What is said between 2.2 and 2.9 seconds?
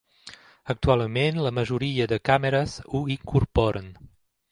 càmeres